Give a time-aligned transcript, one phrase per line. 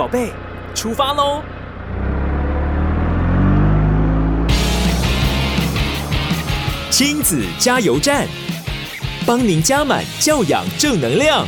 [0.00, 0.32] 宝贝，
[0.74, 1.42] 出发喽！
[6.88, 8.26] 亲子加油站，
[9.26, 11.46] 帮您加满教养正能量。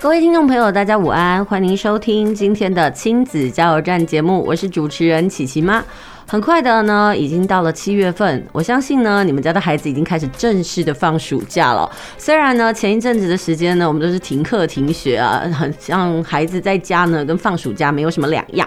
[0.00, 5.84] 各位听众朋友，大家午安，欢迎收听今天的亲子加油站节目，我是主持人琪琪妈。
[6.32, 11.86] 很快的呢，已经到了七月份，我相信呢，你们家的孩子已经开始正式的放暑假了。
[12.16, 18.66] 虽然呢，前一阵子的时间呢，我们都是停课停学啊，很像孩子在家呢，跟放暑假没有什么两样。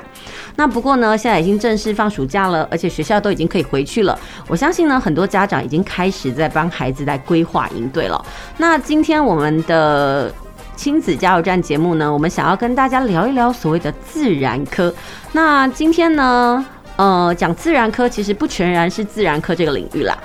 [0.55, 4.15] 那不过呢，现在已经正式放暑假了，而且学校都已经可以回去了。
[4.47, 8.23] 我相信呢，很多家长已经开始在帮孩子在规划营队了。
[8.57, 10.31] 那今天我们的
[10.75, 14.93] 亲子加油站节目呢，我们想要跟大家聊一聊所谓的自然科。
[15.31, 16.63] 那今天呢，
[16.97, 20.17] 呃，讲自然科其实不全然是自然科这个领域啦。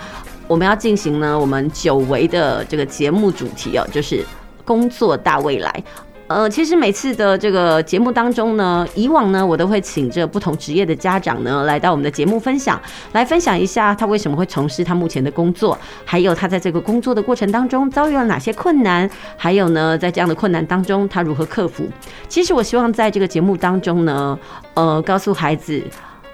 [0.47, 4.25] 我们要进行呢，我们久违的这个节目主题哦，就是
[4.64, 5.84] 工作大未来。
[6.28, 21.84] 呃，其实每次的这个节目当中呢，以往呢，我都会请这不同职业的家长呢，来到我们的节目分享，来分享一下他为什么会从事他目前的工作，还有他在这个工作的过程当中遭遇了哪些困难，还有呢，在这样的困难当中他如何克服。
[22.28, 24.39] 其实我希望在这个节目当中呢，
[24.75, 25.83] 呃，告诉孩子。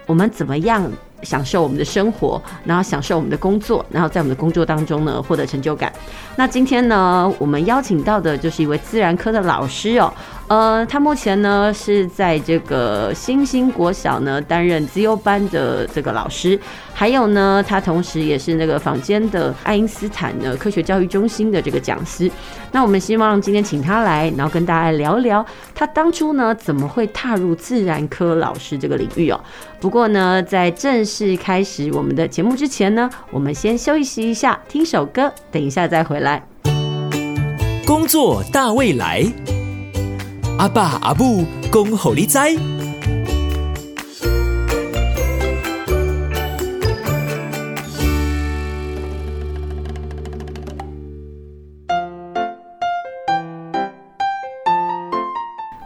[0.07, 0.91] 我们怎么样
[1.23, 5.93] 享受我们的生活，然后享受我们的工作，然后在我们的工作当中呢，获得成就感。
[6.37, 10.13] 那今天呢，我们邀请到的就是一位自然科的老师哦。
[10.49, 16.57] 呃，他目前呢是在这个新兴国小呢担任资优班的这个老师，
[16.95, 22.31] 还有呢，他同时也是那个坊间的爱因斯坦的科学教育中心的这个讲师。
[22.71, 25.45] 那我们希望今天请他来，然后跟大家聊一聊
[25.75, 29.41] 他当初呢怎么会踏入自然科老师这个领域哦。
[29.81, 36.47] 不过呢，在正式开始我们的节目之前呢，我们先休息一下，听首歌，等一下再回来。
[37.85, 39.25] 工作大未来。
[40.59, 42.39] 阿爸阿母讲予你知，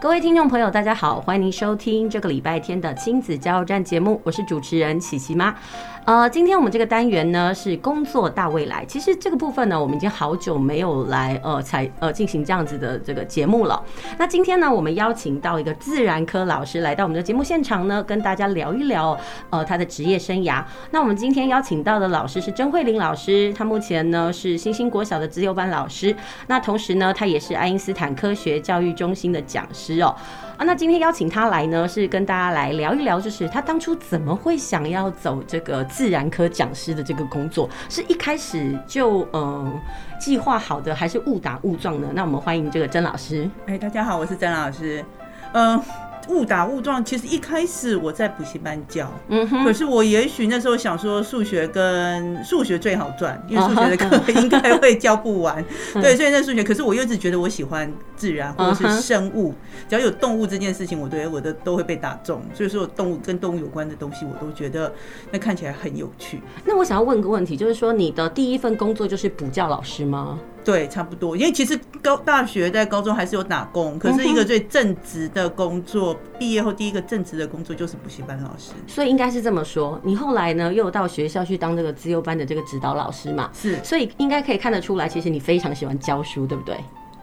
[0.01, 5.53] 各位听众朋友，大家好，欢迎您收听这个礼拜天的亲子加油站节目，我是主持人琪琪妈。
[6.03, 8.83] 呃，今天我们这个单元呢是工作大未来。
[8.85, 13.79] 其实这个部分呢，我们已经好久没有来呃采呃进行这样子的这个节目了。
[14.17, 19.15] 那今天呢，我们邀请到一个自然科老师来到我们的节目现场呢，跟大家聊一聊
[19.51, 20.65] 呃他的职业生涯。
[20.89, 26.15] 那我们今天邀请到的老师是甄慧玲老师，她目前呢是新兴国小的资优班老师，
[26.47, 30.15] 那同时呢，她也是爱因斯坦科学教育中心的讲师哦。
[30.57, 39.79] 啊，那今天邀请他来呢，是跟大家来聊一聊，就是他当初怎么会想要走这个自然科讲师的这个工作，是一开始就嗯
[40.19, 42.09] 计划好的，还是误打误撞呢？
[42.13, 43.49] 那我们欢迎这个曾老师。
[43.65, 45.03] 哎，大家好，我是曾老师，
[45.53, 46.10] 嗯。
[46.31, 59.53] 误打误撞，其实一开始我在补习班教，嗯哼，可是我也许那时候想说数学跟数学最好赚，因为数学的课 应该会教不完，对，所以那数学，可是我又一直觉得我喜欢自然或者是生物，
[59.89, 64.91] 只要有动物这件事情，我对我的都会被打中，所以说动物跟动物有关的东西，我都觉得
[65.31, 66.39] 那看起来很有趣。
[66.65, 70.39] 那我想要问个问题，就是说你的第一份工作就是补教老师吗？
[70.63, 78.71] 对，差不多，因为其实高大学在高中还是有打工，可是一个最正职的工作，毕业后第一个正职的工作就是补习班老师。
[78.87, 83.49] 所以应该是这么说，你后来呢又到学校去当这个资优班的这个指导老师嘛？
[83.53, 86.77] 是，所以应该可以看得出来，其实你非常喜欢教书，对不对？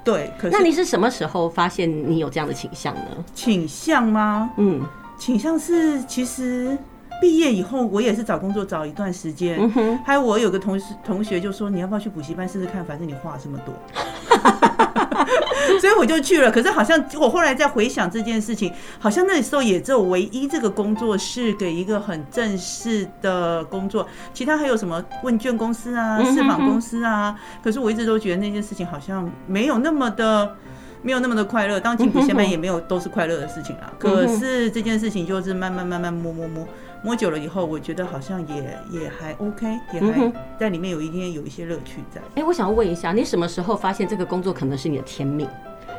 [0.04, 0.32] 对。
[0.38, 3.24] 可是那你是什么时候发现你有这样的倾向呢？
[3.34, 4.50] 倾向吗？
[4.56, 4.82] 嗯，
[5.16, 6.76] 倾向是其实。
[7.20, 9.58] 毕业以后，我也是找工作找一段时间。
[9.76, 12.84] 嗯，还有我有个同事同学就说：“你要不要去补习班试试看？
[12.84, 13.74] 反正你话这么多。
[15.80, 16.50] ”所以我就去了。
[16.50, 27.38] 可是好像我后来再回想这件事情，好像那时候也只有唯一这个工作是给一个很正式的工作，其他还有什么问卷公司啊、市访公司啊。
[27.62, 30.56] 可是我一直都觉得那件事情好像没有那么的。
[31.00, 33.92] 没有那么的快乐，当进补习班也没有都是快乐的事情啊。
[34.00, 36.66] 可是这件事情就是慢慢慢慢摸摸摸
[37.02, 42.20] 摸久了以后，我觉得好像也也还 OK，也还在里面有一天有一些乐趣在。
[42.34, 45.48] 哎，我想要问一下，你什么时候发现这个工作可能是你的天命？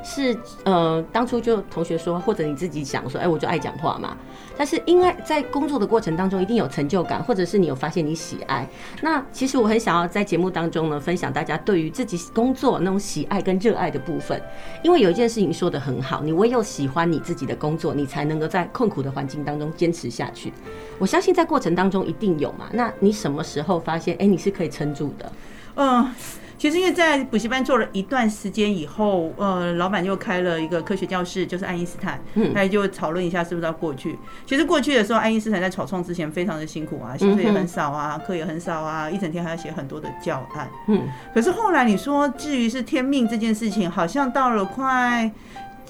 [0.04, 4.18] 是呃，当初就同学说，或者你自己想说，哎、我就爱讲话嘛。
[4.58, 8.68] 但是因为在工作的过程当中，一定有成就感，或者是你有发现你喜爱。
[9.02, 14.42] 那其实我很想要在节目当中呢，分享大家对于自己工作那种喜爱跟热爱的部分。
[14.84, 20.52] 因为有一件事情说得很好，你唯有喜欢你自己的工作，你才能够在困苦的环境当中坚持下去。
[20.98, 22.70] 我相信在过程当中一定有嘛。
[22.74, 25.32] 那你什么时候发现，哎、你是可以撑住的？
[25.76, 26.10] 嗯。
[26.60, 34.20] 其实因为在补习班做了一段时间以后，呃，老板又开了一个科学教室，就是爱因斯坦，嗯，大家就讨论一下是不是要过去。
[34.46, 41.04] 其实过去的时候，爱因斯坦在草创之前非常的辛苦啊，薪水也很少啊，课也很少啊，一整天还要写很多的教案，嗯。
[41.34, 45.32] 可是后来你说，至于是天命这件事情，好像到了快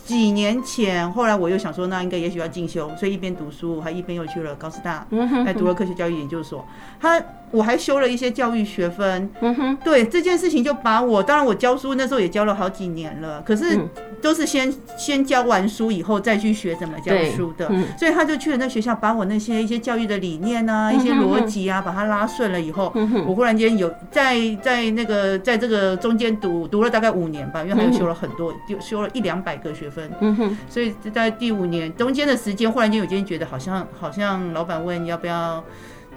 [0.06, 5.08] 几年前，后来我又想说，那应该也许要进修，所以一边读书，还一边又去了高师大，
[5.44, 6.64] 还读了科学教育研究所，
[7.00, 7.20] 他。
[7.52, 13.80] 我还修了一些教育学分，嗯哼，对这件事情就把我，当然我教书那时候也教了好几年了，可是
[14.22, 17.68] 都是先先教完书以后再去学怎么教书的，
[17.98, 22.94] 所以他就去了那学校，把我那些一些教育的理念啊，一些逻辑啊，把它拉顺了以后，
[23.28, 35.64] 我忽然间有在在那个在这个中间读读了大概五年吧，因为他又修了很多，就修了一两百个学分，嗯哼，所以在第五年中间的时间，忽然间有间觉得好像好像老板问你要不要。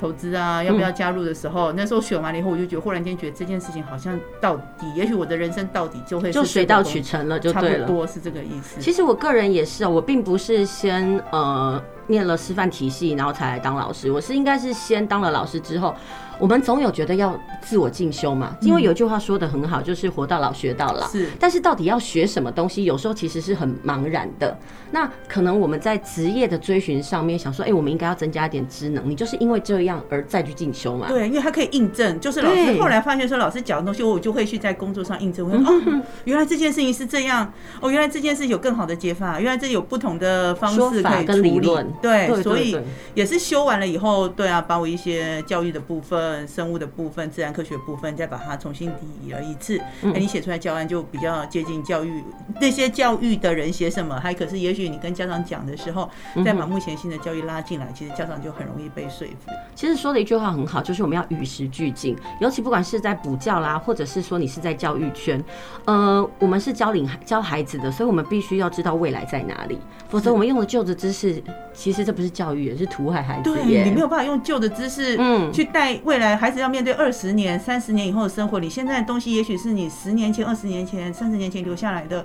[0.03, 8.81] 投资啊，要不要加入的时候，嗯、那时候选完了以后，我就觉得忽然间觉得这件事情好像到底，也许我的人生到底就会就水到渠成了，就对了，差不多是这个意思。
[8.81, 15.95] 其实我个人也是啊，我并不是先呃念了师范体系，然后才来当老师，我是应该是先当了老师之后。
[16.39, 21.07] 我们总有觉得要自我进修嘛，因为有句话说的很好，就是活到老学到老。
[21.07, 24.57] 是，但是到底要学什么东西，有时候其实是很茫然的。
[24.91, 29.09] 那可能我们在职业的追寻上面，想说，哎，我们应该要增加一点职能。
[29.09, 31.07] 你就是因为这样而再去进修嘛？
[31.07, 35.49] 对，因为他可以印证，就是老师后来发现说，老师讲的东西，我就会去在工作上印证。
[35.49, 37.53] 我说，哦，原来这件事情是这样。
[37.81, 39.39] 哦，原来这件事有更好的解法。
[39.39, 41.71] 原来这有不同的方式可以处理。
[42.01, 42.79] 对，所以
[43.15, 46.47] 也是修完了以后，对啊，把我一些教育的部分。
[46.47, 49.79] 生物的部分、自然科学部分，再把它重新定义了一次。
[50.03, 52.23] 哎，你写出来教案就比较接近教育
[52.61, 56.09] 那些教育的人写什么，还可是也许你跟家长讲的时候，
[56.45, 59.51] 再把目前新的教育拉进来，其实家长就很容易被说服。
[59.75, 65.43] 其实说的一句话很好，就是我们要与时俱进，尤其不管是在补教啦，或者是说你是在教育圈，
[65.87, 69.79] 呃，我们是教领教孩子的，所以我们必须要知道未来在哪里，
[70.09, 71.43] 否则我们用的旧的知识，
[71.83, 73.53] 其实这不是教育，也是毒害孩子。
[73.53, 76.37] 对，你没有办法用旧的知识，嗯，去带未来。
[76.37, 82.25] 孩子要面对二十年、三十年以后的生活，你现在的东西也许是你十年前、二十年前、三十年前留下来的，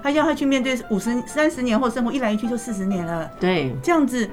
[0.00, 3.28] 他要他去面对五十、三十年后生活，一来一去就四十年了。
[3.40, 4.30] 对，这样子。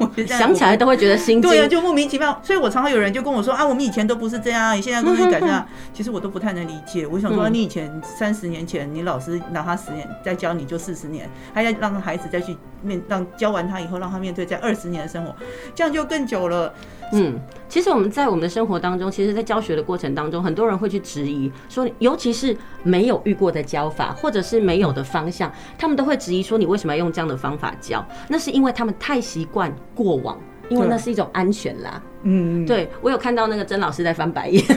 [0.00, 2.38] 我 想起来都会觉得心惊，对啊，就莫名其妙。
[2.42, 5.66] 所以我常常有人就跟我说啊，我们以前都不是这样，你现在都是改这样。
[5.92, 7.06] 其实我都不太能理解。
[7.06, 15.34] 我想说，你以前三十年前，你老师拿他十年再教你就四十年，还要让孩子再去面，让教完他以后让他面对在二十年的生活，
[15.74, 16.72] 这样就更久了。
[17.12, 17.38] 嗯，
[17.74, 28.06] 其实我们在我们的生活当中，其实，在教学的过程当中，很多人会去质疑说，尤其是没有遇过的教法，或者是没有的方向，他们都会质疑说，你为什么要用这样的方法教？
[28.28, 30.38] 那是因为他们太习惯过往，
[30.68, 32.00] 因为那是一种安全啦。
[32.22, 34.64] 嗯，对，我有看到那个曾老师在翻白眼。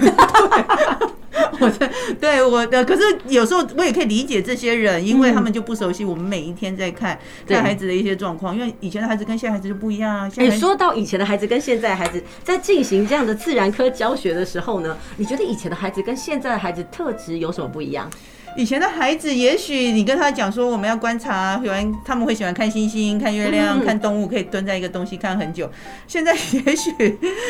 [1.62, 7.18] 我在对我的，可是有时候我也可以理解这些人，因为他们就不熟悉我们每一天在看
[7.48, 10.31] 看孩子的一些状况，因为以前的孩子跟现在孩子就不一样啊。
[10.38, 18.09] 你，说到以前的孩子跟现在的孩子在进行这样的自然科教学的时候呢，你觉得以前的孩子跟现在的孩子特质有什么不一样？
[18.57, 25.69] 以前的孩子，也许你跟他讲说我们要观察，喜欢他们会喜欢看星星、看月亮、看动物，可以蹲在一个东西看很久。
[26.07, 26.33] 现在
[26.66, 26.92] 也许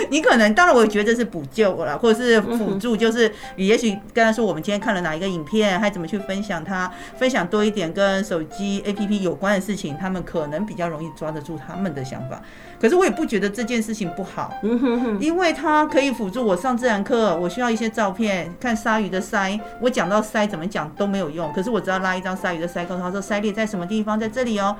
[0.09, 12.41] 你可能，当然我觉得这是补救了，或者是辅助，就是你也许跟他说我们今天看了哪一个影片，还怎么去分享它，分享多一点跟手机 APP 有关的事情，他们可能比较容易抓得住他们的想法。
[12.79, 14.53] 可是我也不觉得这件事情不好，
[15.19, 24.75] 因为它可以辅助我上自然课，我需要一些照片，看鲨鱼的鳃，我讲到鳃怎么讲都没有用，可是我只要拉一张鲨鱼的鳃，告诉他说鳃裂在什么地方，在这里哦。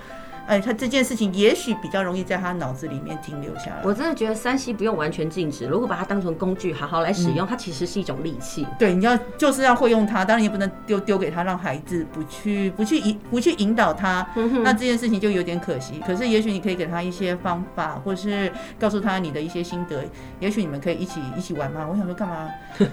[0.48, 3.82] 哎，他这件事情也许比较容易在他脑子里面停留下来。
[3.84, 8.66] 我真的觉得三 C 不用完全禁止，如果把它当成工具好好来使用，它其实是一种利器。
[8.80, 14.26] 对，你要就是要会用它，当然也不能丢丢给他，让孩子不去不去引不去引导他，
[14.64, 16.02] 那这件事情就有点可惜。
[16.08, 18.50] 可是也许你可以给他一些方法，或是
[18.80, 20.06] 告诉他你的一些心得，
[20.40, 21.86] 也许你们可以一起一起玩嘛。
[21.92, 22.50] 我想说干嘛？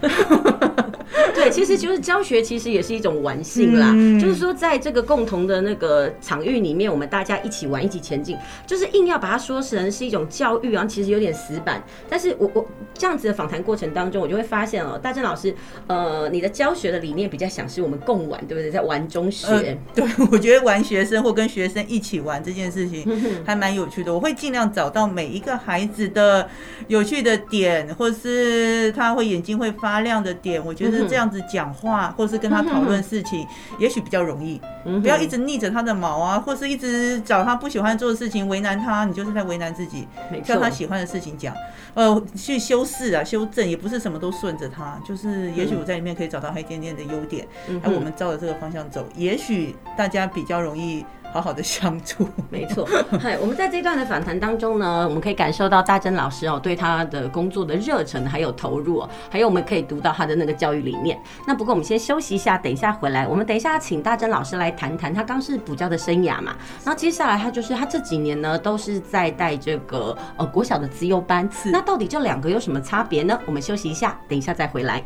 [1.33, 3.91] 对，其实就是教学，其实也是一种玩性啦。
[4.19, 7.39] 就是说，在这个共同的那个场域里面，我们大家。
[7.45, 8.35] 一起玩，一起前进，
[8.65, 11.81] 就是硬要把它说成是一种教育然后，其实有点死板。
[12.09, 15.55] 但是我我这样子的访谈过程当中，我就会发现哦，大正老师，
[15.87, 18.71] 呃，你的教学的理念比较想是我们共玩，对不对？
[18.71, 19.45] 在玩中学。
[19.47, 23.05] 呃、 对，我觉得玩学生或跟学生一起玩这件事情
[23.45, 24.13] 还蛮有趣的。
[24.13, 26.47] 我会尽量找到每一个孩子的
[26.87, 30.63] 有趣的点，或是他会眼睛会发亮的点。
[30.65, 33.45] 我觉得这样子讲话，或是跟他讨论事情，
[33.79, 34.61] 也许比较容易。
[35.01, 40.07] 不要一直逆着他的毛啊，或是一直找他不喜欢做的事情为难他，你就是在为难自己。
[40.43, 41.53] 叫他喜欢的事情讲，
[41.93, 47.47] 呃，去修饰啊，修正，也不是什么都顺着他，就是也许我在里面可以找到他一点点的优点，
[47.81, 51.05] 那我们照着这个方向走，也许大家比较容易。
[51.35, 52.87] 好好的相处，没错。
[53.21, 61.21] 嗨，我们在这段的访谈当中呢，我们可以感受到大珍老师哦对他的工作的热忱还有投入哦，还有我们可以读到他的那个教育理念。
[61.45, 66.55] 那不过我们先休息一下，等一下回来，我们等一下请大珍老师来谈谈他刚是补教的生涯嘛。
[66.85, 73.37] 然后接下来他就是他这几年呢都是在带这个呃国小的资优班，那到底这两个有什么差别呢？
[73.45, 75.03] 我们休息一下，等一下再回来。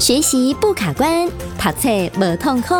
[0.00, 2.74] 学习不卡关，读册无痛苦。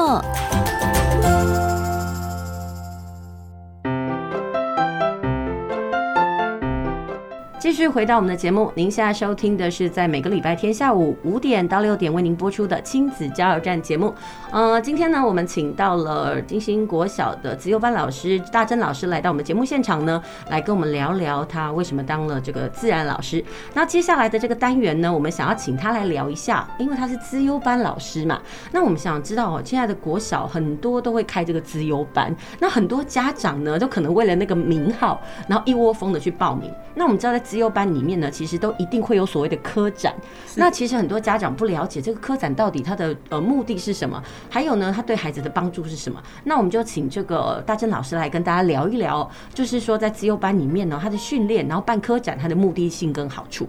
[7.61, 14.15] 继续回到我们的节目，您现在收听的是在每个礼拜天下午五点到六点为您播出的亲子加油站节目。
[14.53, 23.45] 呃，今天呢，我们请到了金星国小的资优班老师大珍老师来到我们节目现场呢，来跟我们聊聊他为什么当了这个自然老师。
[23.75, 28.41] 那接下来的这个单元呢，我们想要请他来聊一下，因为他是资优班老师嘛。
[28.71, 36.73] 那我们想知道哦，现在的国小很多都会开这个资优班，那很多家长呢，都可能为了那个名号，然后一窝蜂的去报名。
[36.95, 40.15] 那我们知道在资优班里面呢，其实都一定会有所谓的科展。
[40.55, 46.23] 那其实很多家长不了解这个科展到底它的呃目的是什么，还有呢，它对孩子的帮助是什么。
[46.45, 53.67] 那我们就请这个大珍老师来跟大家聊一聊，就是说在资优班里面呢，他的训练，然后办科展，它的目的性跟好处。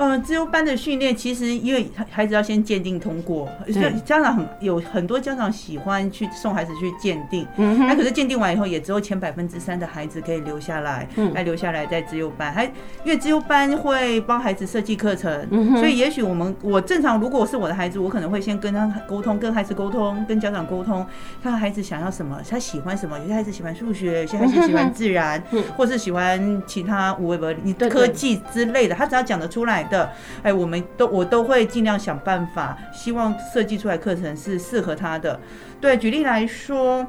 [0.00, 21.04] 呃，自由班的训练其实因为孩子要先鉴定通过，所以家长很有很多家长喜欢去送孩子去鉴定，嗯，那可是鉴定完以后也只有前百分之三的孩子可以留下来，嗯，来留下来在自由班，还因为自由班会帮孩子设计课程，嗯，所以也许我们我正常如果是我的孩子，我可能会先跟他沟通，跟孩子沟通，跟家长沟通，
[21.42, 29.86] 看看孩子想要什么，他喜欢什么，有些孩子喜欢数学，有些孩子喜欢 自然，嗯，或是喜欢其他五维你科技之类的，他只要讲得出来。
[29.90, 30.10] 的，
[30.42, 35.38] 哎，我们都我都会尽量想办法，希望设计出来课程是适合他的。
[35.80, 37.06] 对，举例来说。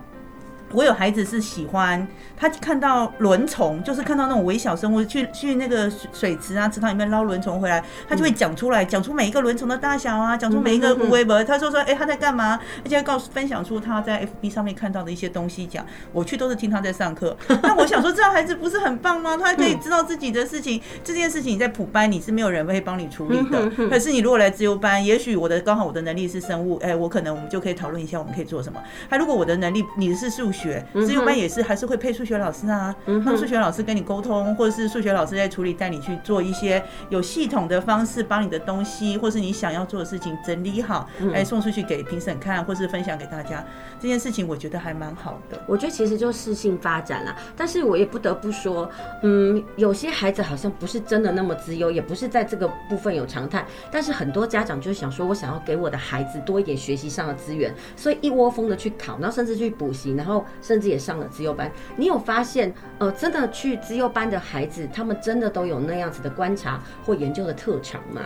[0.73, 11.43] 我有孩子是喜欢，他看到轮虫，就是看到那种微小生物，去去那个水池啊、池塘里面捞轮虫回来，他就会讲出来，讲出每一个轮虫的大小啊，讲出每一个微博。
[11.43, 12.59] 他说说，哎，他在干嘛？
[12.83, 17.35] 而且告诉分享出他在 FB 上面看到的一些东西，讲我去都是听他在上课。
[17.63, 19.35] 那我想说，这样孩子不是很棒吗？
[19.35, 23.69] 他还可以知道自己的事情， 这件事情你在普班你是没有人会帮你处理的。
[23.89, 28.81] 可是你如果来自由班，也许我的刚好我的能力是生物，哎，我可能我们就可以讨论一下我们可以做什么。
[29.09, 30.60] 他如果我的能力你是数学。
[30.61, 43.65] 学资优班也是，还是会配数学老师啊，让数学老师跟你沟通，或者是数学老师在处理，带你去做一些有系统的方式，帮你的东西，或是你想要做的事情整理好，来送出去给评审看，或是分享给大家。
[43.99, 45.59] 这件事情我觉得还蛮好的。
[45.65, 48.89] 我觉得其实就适性发展啦，但是我也不得不说，
[49.23, 60.45] 嗯，有些孩子好像不是真的那么资优，也不是在这个部分有常态，但是很多家长就想说，我想要给我的孩子多一点学习上的资源，所以一窝蜂的去考，然后甚至去补习，然后。
[60.61, 68.21] 甚至也上了资优班，你有发现，呃，真的去资优班的孩子，他们真的都有那样子的观察或研究的特长吗？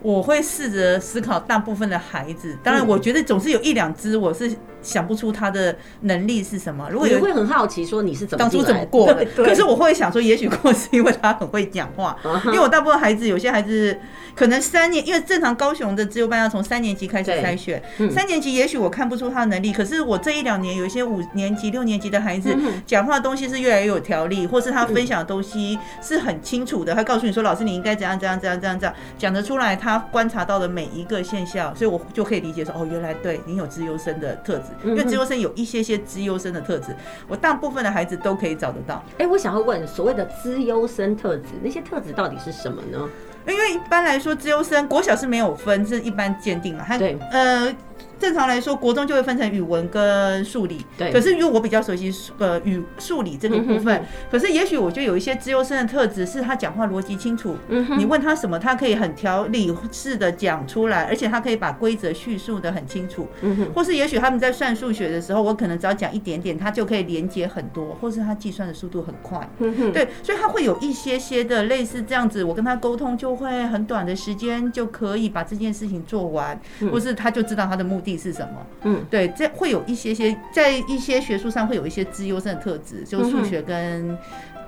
[0.00, 4.56] 我会试着思考，大部分的孩子，当然，我觉得总是有一两只，我是。
[4.82, 6.88] 想不出他的能力是什么。
[6.90, 9.24] 如果有，会很好奇说你是怎么当初怎么过的。
[9.36, 12.16] 可是我会想说，也许过是因为他很会讲话。
[12.46, 13.96] 因为我大部分孩子，有些孩子
[14.34, 17.82] 可能三年，因为正常高雄的自由班要从三年级开始筛选。
[18.10, 22.54] 三年级也许我看不出他的能力，可是我这一两年有一些五年级、六年级的孩子，
[22.86, 26.94] 讲话的东西是越来越有条理，或是他分享的东西是很清楚的。
[26.94, 34.71] 他告诉你说，老师你应该怎样怎样怎样怎样怎样讲得出来，他观察到的每一个现象，所以我就可以理解说，哦，原来对你有资优生的特质。
[34.84, 36.94] 因为资优生有一些些资优生的特质，
[37.28, 39.02] 我大部分的孩子都可以找得到。
[39.18, 43.08] 哎，我想要问，所谓的资优生特质，那些特质到底是什么呢？
[43.46, 46.86] 因为一般来说，资优生国小是没有分，是一般鉴定嘛。
[46.98, 47.74] 对，呃。
[48.18, 50.84] 正常来说，国中就会分成语文跟数理。
[50.96, 51.12] 对。
[51.12, 57.56] 可是因为我比较熟悉呃语数理这个部分，可是也许我觉得有一些资优生的特质是他讲话逻辑清楚。
[57.68, 57.98] 嗯。
[57.98, 63.26] 你问他什么，他可以很条理式的讲出来，而且他可以把规则叙述的很清楚。
[63.40, 63.72] 嗯哼。
[63.74, 69.48] 或是也许他们在算数学的时候，我可能只要讲一点点，他就可以连接很多，或是他计算的速度很快。
[69.58, 69.92] 嗯哼。
[69.92, 76.58] 对，所以他会有一些些的类似这样子，我跟他沟通就会很短的时间就可以把这件事情做完，
[76.90, 78.66] 或是他就知道他的目的是什么？
[78.84, 84.16] 嗯，对，这会有一些些在一些学术上会有一些资优生的特质，就数学跟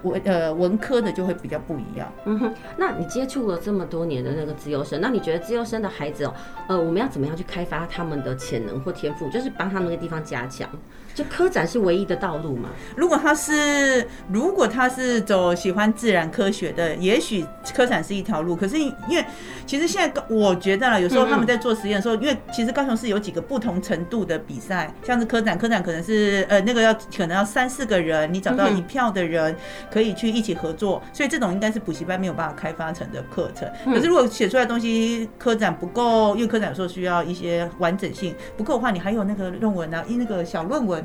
[0.02, 2.12] 文呃文科的就会比较不一样。
[2.26, 6.34] 嗯哼，那你接触了这么多年的那个资优生，那你觉得资优生的孩子哦，
[6.68, 10.68] 呃，我们要怎么样去开发他们的潜能或天赋，就是帮他们那个地方加强？
[11.14, 12.70] 就科展是唯一的道路嘛？
[12.96, 18.56] 如果他是如果他是走喜欢自然科学的，也许科展是一条路。
[18.56, 19.24] 可是因为
[19.64, 29.54] 其实现在我觉得了，有时候他们在做实验的时候，因为其实高雄市有几个不同程度的比赛，像是科展，科展可能是呃那个要可能要三四个人，你找到一票的人
[29.92, 33.70] 可以去一起合作，所以这种应该是补习班没有办法开发成的课程。
[33.84, 41.03] 可是如果写出来的东西科展不够，因为科展有时候需要一些完整性不够的话，你还有那个论文啊，一那个小论文。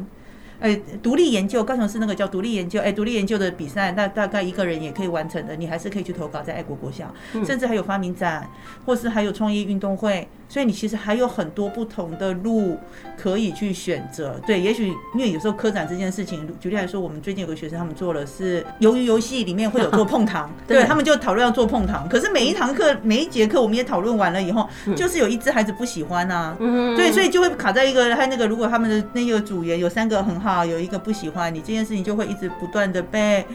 [0.60, 7.14] 哎，独立研究，高雄市那个叫独立研究，哎，独立研究的比赛，那大概一个人也可以完成的，你还是可以去投稿在爱国国校，
[7.46, 8.50] 甚至还有发明展，
[8.86, 10.28] 或是还有创意运动会。
[10.50, 12.78] 所以你其实还有很多不同的路
[13.16, 14.36] 可以去选择。
[14.46, 22.10] 对，也许因为有时候科展这件事情，举例来说，我们最近有个学生，他们做了是鱿鱼游戏里面会有做碰糖，对，他们就讨论要做碰糖。
[22.10, 26.58] 可是每一堂课每一节课我们也讨论完了以后，就是有一只孩子不喜欢啊，
[26.98, 33.46] 对，所以就会卡在一个他那个，如果他们的那个组员有三个很好，有一个不喜欢，你这件事情就会一直不断的被。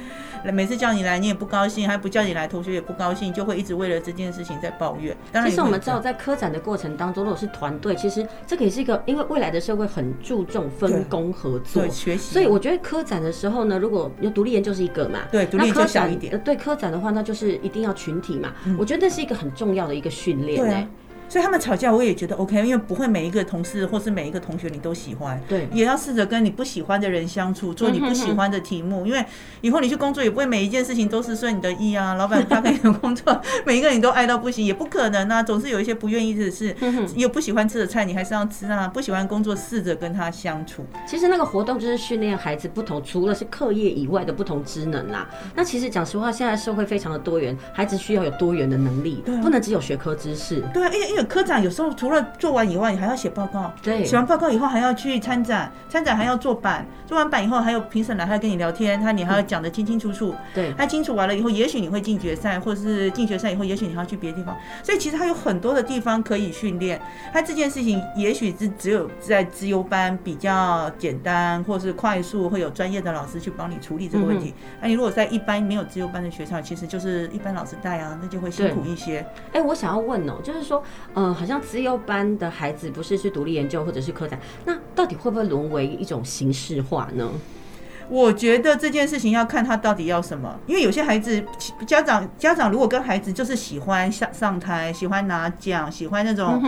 [0.53, 5.17] 每次叫你来，你也不高兴；还不叫你来，同学也不高兴，就会一直为了这件事情在抱怨。
[5.33, 12.33] 当然，其实我们知道，在科展的过程当中，如果是团队，其实这个也是一个，因为未来的社会很注重分工合作，学习。
[12.33, 16.39] 所以我觉得科展的时候呢，如果有独立研究是一个嘛，对，独立研究小一点。
[16.41, 18.53] 对科展的话，那就是一定要群体嘛。
[18.79, 20.89] 我觉得那是一个很重要的一个训练欸。
[21.35, 29.25] 所以他们吵架，我也觉得 OK，因为不会每一个同事或是每一个同学你都喜欢，对，也要试着跟你不喜欢的人相处，做你不喜欢的题目，因为
[29.61, 32.15] 以后你去工作也不会每一件事情都是顺 你的意啊。
[32.15, 33.37] 老板他跟你的工作，
[33.67, 36.73] 每一个人都爱到不行，也不可能啊，总是有一些不愿意的事，
[37.17, 40.87] 有不喜欢吃的菜你还是要吃啊，不喜欢工作试着跟他相处。
[41.05, 45.29] 其实那个活动就是训练孩子不同，除了是课业以外的不同职能啦。
[45.57, 50.63] 那其实讲实话，现在社会非常的多元，孩子需要有多元的能力，不能只有学科知识。
[50.73, 51.95] 对，因为因为科长有时候。
[51.95, 53.73] 除了做完以外，你还要写报告。
[53.83, 60.35] 对，写完报告以后还要去参展，参展还要做版，做完版以后还有评审来，还要跟你聊天，他你还要讲得清清楚楚。
[60.53, 64.57] 对，他清楚完了以后，也许你会进决赛，或者是进决赛以后，也许你还要去别的地方。
[64.83, 67.01] 所以其实他有很多的地方可以训练。
[67.33, 74.53] 他这件事情也许是只有在资优班比较简单，或是快速，会有专业的老师去帮你处理这个问题。
[74.81, 79.19] 那、嗯、你如果在一般没有资优班的学校，其实就是一般老师带啊，那就会辛苦一些。
[79.53, 80.83] 哎、欸，我想要问哦，就是说，
[81.15, 81.95] 嗯、好像资优。
[81.97, 87.31] 班的孩子不是去独立研究或者是科展，那到底会不会沦为一种形式化呢？
[88.09, 91.43] 我觉得这件事情要看他到底要什么，因为有些孩子
[91.87, 96.63] 家长家长如果跟孩子就是喜欢上上台，喜欢拿奖，喜欢那种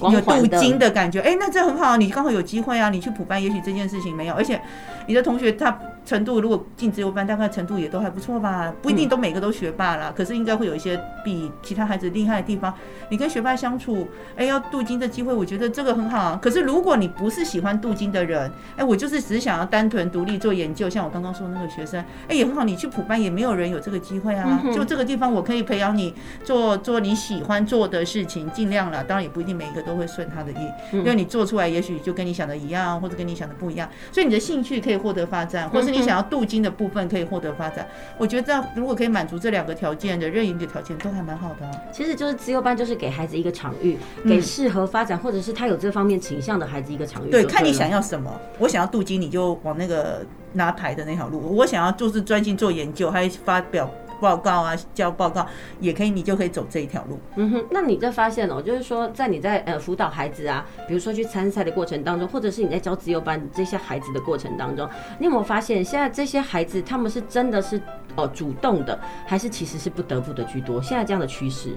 [0.00, 4.60] 有镀金的感觉，哎，那这很好，你刚好有机会啊，你去普班，也许这件事情没有，而且
[5.06, 12.72] 你的同学他程度如果进自由班，大概程度也都还不错吧，不一定都每个都学霸啦，可是应该会有一些比其他孩子厉害的地方。
[13.08, 16.38] 你跟学霸相处，哎，要镀金的机会，我觉得这个很好。
[16.42, 20.49] 可是如果你不是喜欢镀金的人，哎，我就是只想要单纯独立做。
[20.50, 22.64] 做研究，像我刚刚说的那个学生，哎，也很好。
[22.64, 24.60] 你去普班也没有人有这个机会啊。
[24.74, 29.04] 就这个地方，我可以培养你做做你喜欢做的事情，尽量了。
[29.04, 33.88] 当然也不一定每一个都会顺他的意，因为你做出来也许就跟你想的一样，或者跟你想的不一样。
[34.10, 37.86] 所以你的兴趣可以获得发展，或是你想要镀金的部分可以获得发展。
[38.18, 41.72] 我觉得这样如果可以满足这两个条件的任意的条件，都还蛮好的啊。
[41.92, 47.30] 其实就是自由班，就是给孩子一个场域，给适合发展或者是他有这方面倾向的孩子一个场域。
[47.30, 48.28] 对，看你想要什么。
[48.58, 50.26] 我想要镀金，你就往那个。
[50.52, 55.46] 拿牌的那条路，我想要就是专心做研究，还发表报告啊，交报告
[55.80, 57.18] 也可以，你就可以走这一条路。
[57.36, 67.80] 嗯哼，那你在发现哦，就是说在你在呃辅导孩子啊，比如说去参赛的过程当中，或者是你在教自由班这些孩子的过程当中，你有没有发现现在这些孩子他们是真的是
[68.16, 70.82] 哦、主动的，还是其实是不得不的居多？
[70.82, 71.74] 现在这样的趋势。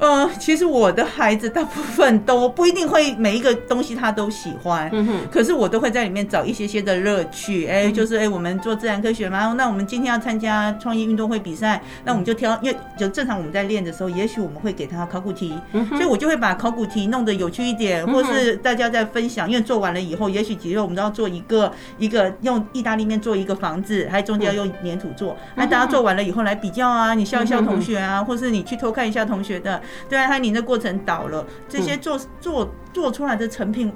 [0.00, 7.66] 呃，其实我的孩子大部分都不一定会每一个东西他都喜欢，嗯哼，可是我都会在里面找一些些的乐趣。
[7.66, 15.54] 哎、欸，就是哎、欸，我们做自然科学嘛，那我们今天要参加创意运动会比赛，那我们就挑，因为就正常我们在练的时候，也许我们会给他考古题，
[15.90, 29.78] 所以我就会把考古题弄得有趣一点，或是大家在分享，因为做完了以后，也许几个我们都要做一个一个用意大利面做一个房子，还中间要用粘土做，那大家做完了以后来比较啊，你笑一笑同学啊，或是你去偷看一下同学的。
[30.08, 33.92] 对啊，他你的过程倒了，这些做做做出来的成品，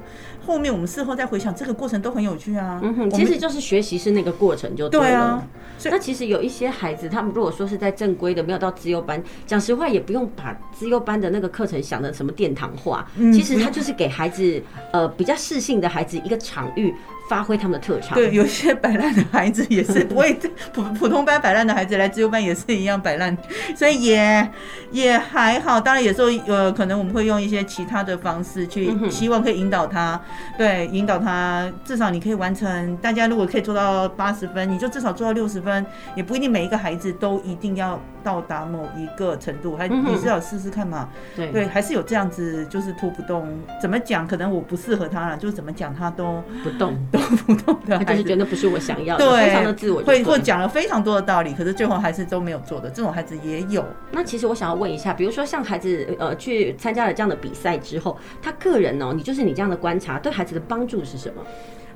[0.46, 2.80] 后面我们事后再回想，这个过程都很有趣啊。
[2.82, 5.06] 嗯哼，其实就是学习是那个过程就对了。
[5.06, 5.48] 对啊，
[5.84, 13.06] 那其实有一些孩子，他们如果说是在正规的，没有到资优班，讲实话也不用把资优班的那个课程想的什么殿堂化。
[13.32, 16.94] 其实他就是给孩子，呃，比较适性的孩子一个场域。
[17.28, 18.14] 发挥他们的特长。
[18.14, 20.32] 对，有些摆烂的孩子也是不会
[20.72, 23.36] 普普通班摆烂的孩子来自由班也是一样摆烂，
[23.74, 24.50] 所以也
[24.90, 25.80] 也还好。
[25.80, 30.20] 当然有时候呃，可能我们会用一些其他的方式去，希望可以引导他，
[30.58, 32.96] 对，引导他至少你可以完成。
[32.98, 35.84] 大家如果可以做到八十分，你就至少做到六十分，
[36.14, 41.10] 也不一定每一个孩子都一定要到达某一个程度，还你至少试试看嘛。
[41.36, 43.46] 对对，还是有这样子，就是拖不动。
[43.80, 44.26] 怎么讲？
[44.26, 46.96] 可能我不适合他了，就是怎么讲他都不动。
[47.12, 53.84] 都不动的，他就是觉得不是我想要的，对，非常的自我，会会讲了非常多的道理，可是最后还是都没有做的，这种孩子也有。
[54.12, 61.42] 那其实我想要问一下，比如说像孩子呃去参加了这样的比赛之后，他个人哦，你就是你这样的观察，对孩子的帮助是什么？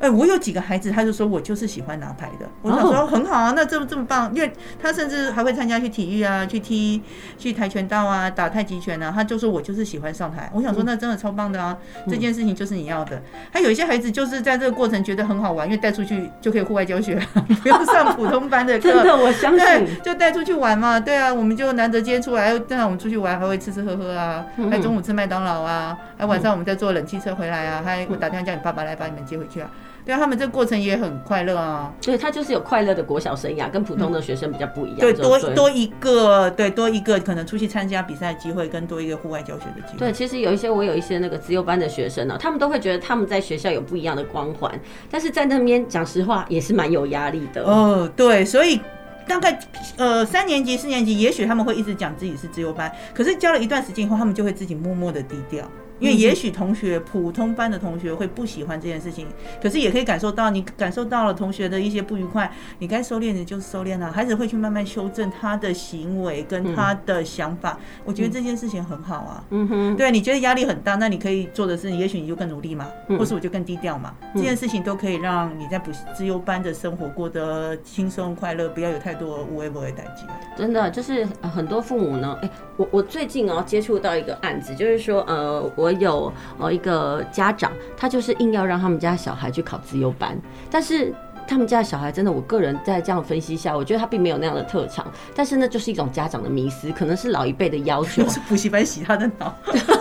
[0.00, 2.48] 哎、欸，我有几个孩子，他就说我就是喜欢拿牌的。
[2.62, 7.02] 我想说很好啊，那这么这么棒，因为他甚至还会参加去体育啊，去踢
[7.36, 9.12] 去跆拳道啊，打太极拳啊。
[9.14, 10.48] 他就说我就是喜欢上台。
[10.54, 11.76] 我想说那真的超棒的啊，
[12.08, 13.20] 这件事情就是你要的。
[13.52, 17.18] 还有一些孩子就是在这个过程觉得很好玩，因为带出去就可以户外教学，
[17.62, 18.92] 不用上普通班的课。
[18.92, 19.86] 真的，我相信。
[20.02, 29.68] 就带出去玩嘛，对啊，我们就难得今天出来，带我们出去玩，还会吃吃喝喝啊，还中午吃麦当劳啊，还晚上我们再坐冷气车回来啊，还我打电话叫你爸爸来把你们接回去啊。
[30.08, 31.92] 对，他们这个过程也很快乐啊。
[32.00, 35.00] 对，他就是有快乐的国小生涯，跟普通的学生比较不一样。
[35.00, 39.98] 对，多多一个，对，多一个可能出去参加比赛的机会，跟多一个户外教学的机会。
[39.98, 47.62] 对，其实有一些我有一些那个自优班的学生呢，他们都会觉得他们在学校有不一样的光环，但是在那边讲实话也是蛮有压力的。
[47.64, 48.80] 哦，对，所以
[49.26, 49.58] 大概
[49.98, 55.70] 呃三年级、四年级，也许他们会一直讲自己是自优班，可是教了一段时间以后，他们就会自己默默的低调。
[55.98, 59.26] 因为也许同学普通班的同学会不喜欢这件事情，
[59.60, 64.12] 可是也可以感受到，你感受到了同学的一些不愉快，你该收敛的就收敛了。
[64.12, 69.44] 孩子会去慢慢修正他的行为跟他的想法，我觉得这件事情很好啊。
[69.50, 72.86] 嗯哼，对，你觉得压力很大，那你可以做的是，也许你就更努力嘛，
[73.18, 74.14] 或是我就更低调嘛。
[74.34, 80.24] 这件事情都可以让你在补习资优班的生活过得轻松快乐，不要有太多无谓不会代际。
[80.56, 85.87] 真的就是很多父母呢，哎，我我最近哦接触到一个案子，就是说呃我。
[85.88, 90.38] 我有呃一个家长，他就是硬要让他们家小孩去考自由班，
[90.70, 91.14] 但是
[91.46, 99.54] 他们家小孩真的，我个人在这样分析下，我觉得他并没有那样的特长，但是那就是一种家长的迷思，可能是老一辈的要求， 是补习班洗他的脑。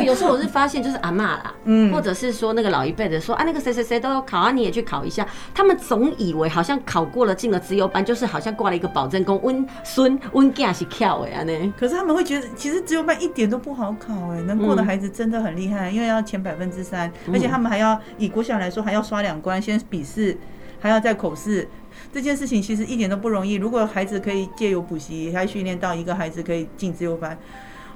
[0.00, 5.26] 没有，有时候我是发现就是阿妈啦，嗯，或者是说那个老一辈的说啊，那个谁谁谁都有考啊，你也去考一下。
[5.54, 11.74] 他们总以为好像考过了进了资优班，就是好像挂了一个保证功，温孙温家是考的啊呢。
[11.78, 20.36] 可是他们会觉得，其实资优班一点都不好考哎，能过的孩子真的很厉害，因为要前百分之三，而且他们还要以国小来说，还要刷两关，先笔试，
[20.80, 21.68] 还要再口试。
[22.12, 23.54] 这件事情其实一点都不容易。
[23.54, 27.36] 如果孩子可以借由补习，还训练到一个孩子可以进资优班。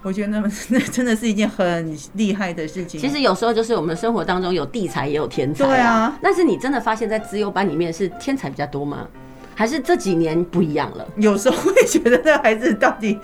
[0.04, 3.00] 我觉得那么 那真的是一件很厉害的事情。
[3.00, 5.64] 其实有时候就是我们生活当中有地才也有天才。
[5.64, 9.08] 对啊，但是你真的发现，在资优班里面是天才比较多吗？
[9.54, 11.06] 还是这几年不一样了？
[11.16, 13.18] 有时候会觉得这孩子到底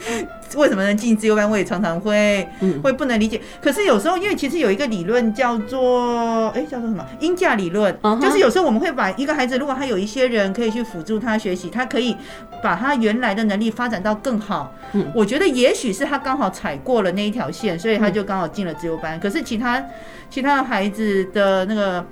[0.56, 2.46] 为什么能进自由班，我也常常会
[2.82, 3.40] 会不能理解。
[3.60, 12.16] 可是有时候，因为其实有一个理论叫做哎，叫做什么因价理论，就是有时候我们会把一个孩子，如果他有一些人可以去辅助他学习，他可以
[12.62, 14.74] 把他原来的能力发展到更好。
[14.92, 19.18] 嗯我觉得也许是他刚好踩过了那一条线，所以他就刚好进了自由班。
[19.20, 19.84] 可是其他
[20.28, 22.04] 其他的孩子的那个。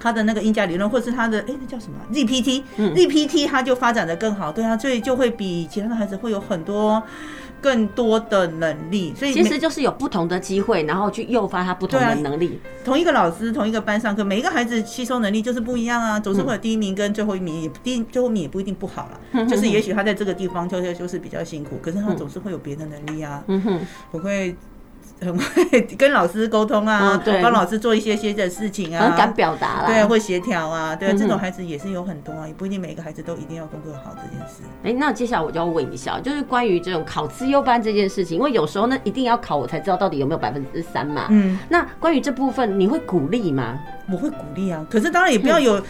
[0.00, 7.02] 他的那个音价理论，或是他的哎、欸，那叫什么 ZPT？ZPT，他就发展的更好，对啊，所以就会比其他的孩子会有很多
[7.60, 9.12] 更多的能力。
[9.16, 12.60] 所以其实就是有不同的机会，然后去诱发他不同的能力。
[12.62, 16.20] 啊、同一个老师，同一个班上课，每一个孩子吸收能力就是不一样啊。
[16.20, 19.46] 总是会有第一名跟最后一名，也第最后一名也不一定不好了。
[19.46, 23.42] 就是也许他在这个地方就是就是比较辛苦，可是他总是会有别的能力啊。
[23.48, 23.80] 嗯哼，
[24.12, 24.56] 我会。
[25.20, 34.62] 很会跟老师沟通啊，哦、对，帮老师做一些些的事情啊，很敢表达啦，对，会协调啊，对，这种孩子也是有很多啊，也不一定每一个孩子都一定要工作好这件事。
[34.82, 41.26] 哎，那接下来我就要问一下，就是关于这种考资优班这件事情，因为有时候呢一定要考，我才知道到底有没有百分之三嘛。
[41.30, 43.78] 嗯，那关于这部分，你会鼓励吗？
[44.10, 45.78] 我会鼓励啊，可是当然也不要有。
[45.78, 45.84] 嗯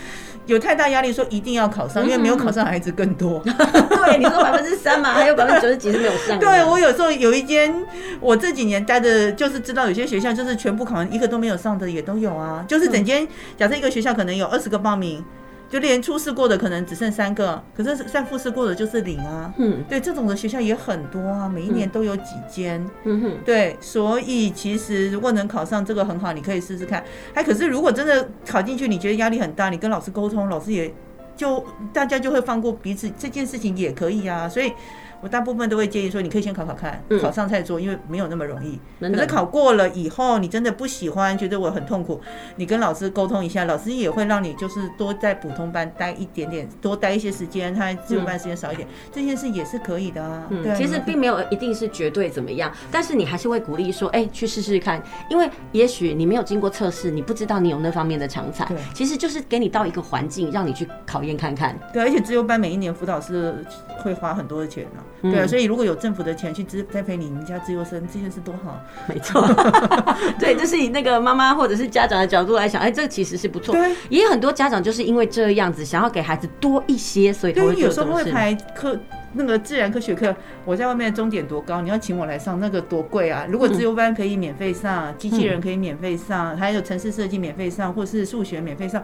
[0.49, 3.41] 有太大压力，说一定要考上，因为没有考上孩子更多。
[3.45, 6.39] 对，你说百分之三嘛， 还有百分之九十几是没有上。
[6.41, 7.73] 对，我有时候有一间，
[8.19, 15.23] 我这几年待的，就是知道有些学校就是全部考完一个都没有上的也都有啊，就是整间假设一个学校可能有二十个报名。
[15.69, 19.53] 就连初试过的可能只剩三个，可是算复试过的就是零啊。
[19.59, 22.85] 嗯，对，这种的学校也很多啊，每一年都有几间。
[23.05, 27.05] 嗯哼，对，所以其实如果能考上这个很好，你可以试试看。
[27.35, 30.93] 哎可是如果真的考进去，你觉得压力很大，你跟老师沟通，老师也
[31.37, 34.49] 就大家就会放过彼此，这件事情也可以啊。
[34.49, 34.73] 所以。
[35.21, 38.79] 我大部分都会建议说，你可以先考考看，考上再做，因为没有那么容易。
[39.01, 42.21] 可是考过了以后，你真的不喜欢，觉得我很痛苦，
[42.57, 50.47] 你跟老师沟通一下，老师也会让你就是多在普通班待一点点，多待一些时间，他自由班时间少一点，这件事也是可以的啊。
[50.49, 58.65] 对，其实并没有一定是绝对怎么样，但是你还是会鼓励说，哎，去试试看，因为也许你没有经过测试，你不知道你有那方面的长才。
[58.67, 61.79] 对，其实就是给你到一个环境，让你去考验看看。
[61.93, 63.65] 对，而且自由班每一年辅导是
[64.03, 64.87] 会花很多的钱
[65.23, 65.33] 呢。
[65.33, 68.81] 对啊，所以如果有政府的钱去支栽培你们家自优生，这件事多好。
[69.07, 69.43] 没错，
[70.39, 73.75] 对，就是以那个妈妈或者是家长的角度来想，哎，这其实是不错。
[73.75, 78.99] 对，也有很多家长就是因为这样子，想要给孩子多一些，所以他会有时候会排课
[79.35, 83.47] 那个自然科学课，我在外面的钟点多高，你要请我来上那个多贵啊！
[83.49, 89.03] 如果自由班可以免费上，机器人可以免费上，还有城市设计免费上，或是数学免费上。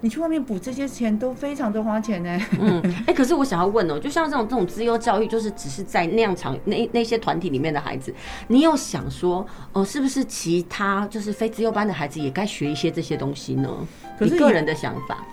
[0.00, 2.38] 你去外面补这些钱都非常的花钱呢。
[2.60, 8.14] 嗯，哎、欸，可是我想要问哦、喔，就像这种这种资优教育，就是只是在那样场那那些团体里面的孩子，
[8.48, 9.38] 你有想说
[9.72, 13.70] 哦、呃，是不是其他就是非资优班的孩子也该学一些这些东西呢？
[14.18, 15.24] 可是个人的想法。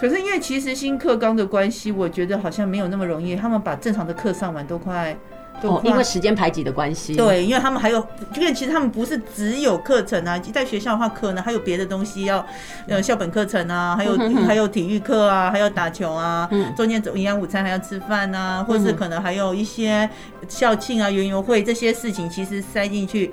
[0.00, 3.36] 可是因为其实新课纲的关系，我觉得好像没有那么容易。
[3.36, 5.14] 他们把正常的课上完都快。
[5.62, 7.14] 哦，因为时间排挤的关系。
[7.14, 8.02] 对，因为他们还有，
[8.34, 12.46] 因为其实他们不是只有课程啊，在学校的话，可能还有别的东西要，
[12.88, 20.08] 呃，校本课程啊，还有还有体育课啊，还有打球啊，嗯中间走营养午餐还要吃饭啊，或是可能还有一些
[20.48, 23.30] 校庆啊、园游会这些事情，其实塞进去。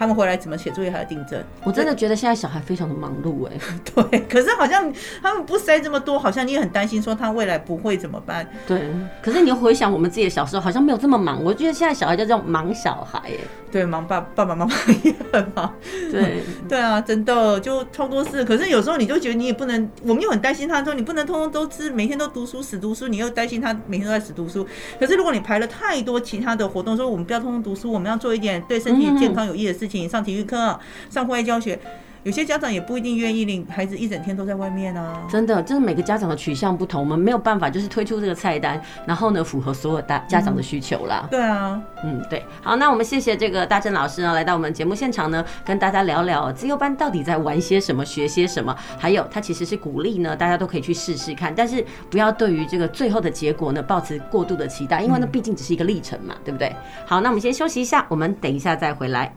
[0.00, 1.38] 他们回来怎么写作业还要订正？
[1.62, 3.52] 我真的觉得现在小孩非常的忙碌哎。
[3.84, 8.48] 对，可是好像他们不塞这么多，好像你也很担心说他未来不会怎么办？
[8.66, 11.44] 对，可是你又回想我们自己的小时候，好像没有这么忙。
[11.44, 13.36] 我觉得现在小孩叫这种忙小孩哎。
[13.70, 15.72] 对，忙爸爸爸妈妈也很忙。
[16.10, 18.44] 对 对啊，真的就超多事。
[18.44, 24.66] 可是有时候你就觉得你也不能，我们又很担心他说你不能通通都吃，每天都读书死读书，你又担心他每天都在死读书。
[24.98, 30.78] 可是如果你排了太多其他的活动，说我们不要通通读书，我们要做一点对身体健康有益的事情，上体育课，
[31.08, 31.78] 上户外教学。
[32.22, 35.26] 有些家长也不一定愿意令孩子一整天都在外面啊。
[35.28, 41.26] 真的，就是每个家长的取向不同，我们没有办法就是推出这个菜单，然后呢符合所有大家长的需求啦。
[41.30, 42.44] 对啊，嗯，对。
[42.62, 56.74] 好，那我们谢谢这个大正老师呢，来到我们节目现场呢，跟大家聊聊自由班到底在玩些什么，学些什么，还有他其实是鼓励呢，大家都可以去试试看，但是不要对于这个最后的结果呢抱持过度的期待，因为那毕竟只是一个历程嘛，对不对？
[57.06, 59.32] 好，那我们先休息一下，我们等一下再回来。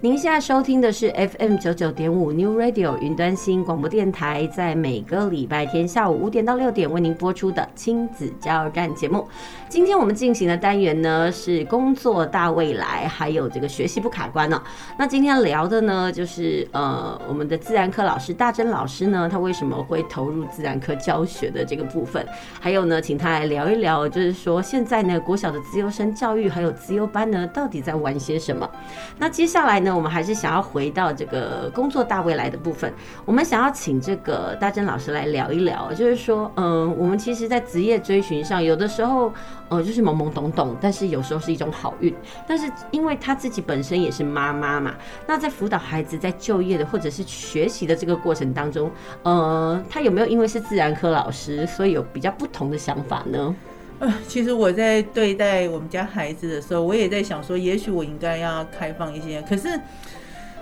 [0.00, 9.26] 您现在收听的是 FM 九九点五 New Radio 云端新广播电台，在每个礼拜天下午五点到六点为您播出的亲子加油站节目。
[9.68, 14.62] 今天我们进行的单元呢是工作大未来，还有这个学习不卡关哦。
[14.96, 22.24] 那今天聊的呢就是呃我们的自然科老师大珍老师呢，他为什么会投入自然科教学的这个部分？
[22.60, 28.70] 还有呢，请他来聊一聊，就是说现在呢国小的资优生教育还有资优班呢到底在玩些什么？
[29.18, 29.87] 那接下来呢？
[29.88, 32.92] 那我们还是想要回到这个工作大未来的部分。
[33.24, 39.32] 我们想要请这个大珍老师来聊一聊，就是说，嗯，我们其实，在职业追寻上，有的时候，
[39.70, 42.14] 呃，就是懵懵懂懂，但是有时候是一种好运。
[42.46, 44.94] 但是，因为他自己本身也是妈妈嘛，
[45.26, 48.90] 那在辅导孩子在就业的或者是学习的这个过程当中，
[49.22, 53.56] 呃，他有没有因为是自然科老师，所以有比较不同的想法呢？
[54.28, 59.68] 其实我在对待我们家孩子的时候，我也在想说，也许我应该要开放一些，可是。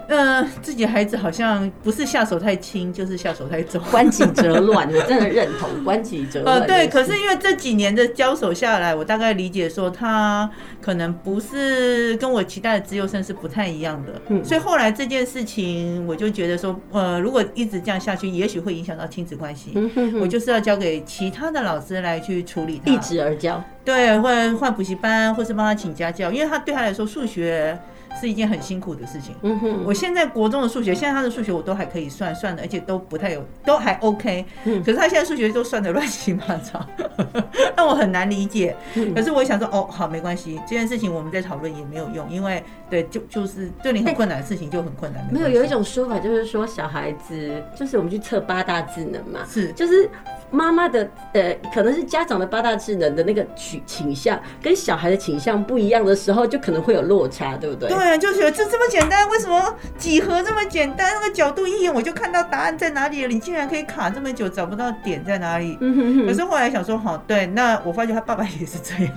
[0.09, 4.89] 呃，自己孩子好像不是下手太轻，就是下手太重，关起则乱。
[4.93, 6.61] 我真的认同关起则乱。
[6.61, 10.49] 呃，对，可是因为这几年的交手下来，我大概理解说他
[10.81, 14.13] 可能不是跟我期待的资优生是不太一样的。
[14.29, 19.73] 嗯，所以后来这件事情，我就觉得说，呃，如果一直这样下去，也许会影响到亲子关系。
[19.75, 22.93] 嗯哼哼，我就是要交给其他的老师来去处理他。
[22.93, 23.63] 一直而教。
[23.85, 27.77] 对，或者换补习班，或是帮他请家教，因为他对他来说数学。
[28.21, 29.35] 是一件很辛苦的事情。
[29.43, 34.45] 嗯哼，我现在国中的数学，现在他的数学我都还可以算算的，而且都不太有，都还 OK。
[34.65, 36.85] 嗯，可是他现在数学都算的乱七八糟，
[37.77, 38.77] 让我很难理解。
[39.15, 45.27] 可是我想说，哦，好，没关系，这件事情我们在讨论也没有用，因为对，就就是对你很困难的事情就很困难。
[45.31, 50.09] 没有，有一种说法就是说，小孩子就是我们去测八大智能嘛，是，就是。
[50.51, 57.89] 妈妈的呃，可能是家长的八大智能的那个取倾向，跟小孩的倾向不一样的时候，就可能会有落差，对不对？
[57.89, 61.15] 对，就觉得这这么简单，为什么几何这么简单？
[61.15, 65.77] 那个角度一眼我就看到答案在哪里了，你竟然可以卡这么久找不到点在哪里？
[65.81, 66.27] 嗯哼哼。
[66.27, 69.13] 可是后来想说，好，对，那我发觉他爸爸也是这样，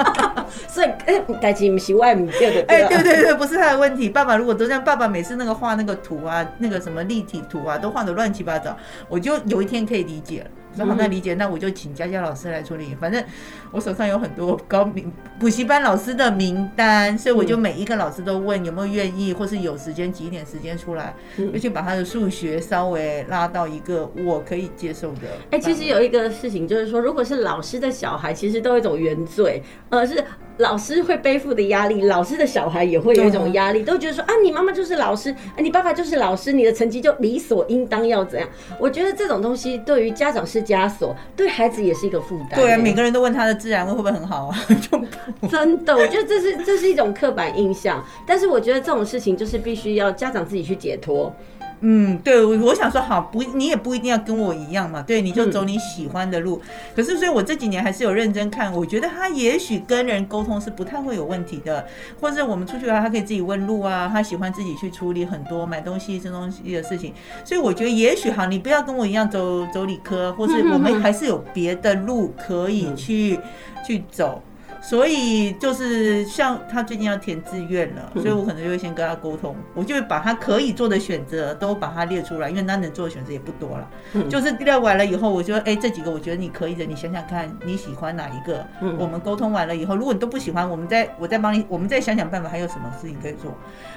[0.68, 4.08] 所以哎，代志不是外面对的，哎，对对对，不是他的问题。
[4.08, 8.76] 爸爸如果都这样，爸爸每次那个画那个图啊，那个什么立体图啊，都画的乱七八糟，
[9.08, 10.46] 我就有一天可以理解了。
[10.76, 12.94] 那好，那理解，那我就请佳佳老师来处理。
[12.94, 13.22] 反正
[13.70, 25.22] 我手上有很多高明补习班老师的名单，所以我就每一个老师都问有没有愿意，或是有时间挤一点时间出来，就去把他的数学稍微拉到一个我可以接受的。
[25.50, 30.24] 哎，其实有一个事情就是说，如果是老师的小孩，其实都有一种原罪，呃是。
[30.58, 38.48] 老师会背负的压力，老师的小孩也会有一种压力，都觉得说啊，你妈妈就是老师，啊，你爸爸就是老师，你的成绩就理所应当要怎样？
[38.80, 42.58] 我觉得这种东西对于家长是枷锁，对孩子也是一个负担。
[42.60, 44.56] 对啊，每个人都问他的自然会不会很好啊？
[45.50, 51.34] 真的，我觉得这是这是一种刻板印象，但是我觉得这种事情就是必须要家长自己去解脱。
[51.80, 56.60] 嗯，对，我想说好，不，你也不一定要跟我一样嘛，对，你就走你喜欢的路。
[56.64, 61.86] 嗯、可是，所以我这几年还是有认真看，我觉得他也许跟人沟通是不太会有问题的，
[62.20, 67.12] 或者我们出去的话，他可以自己问路啊，他喜欢自己去处理很多买东西、吃东西的事情。
[67.44, 74.42] 所以我觉得也许哈，你不要跟我一样走走理科，或是我们还是有别的路可以去、嗯、去走。
[74.88, 83.90] 所以就是像他最近要填志愿了，所以我可能就会先跟他沟通，我就会把他可以做的选择都把它列出来，因为他能做的选择也不多了。
[84.30, 88.64] 就是列完了以后，我就说，哎，这几个我觉得你可以的，你想想看你喜欢哪一个。
[88.96, 93.52] 我们沟通完了以后，如果你都不喜欢，我们再我再帮你，我们再想想办法，还有什么事情可以做。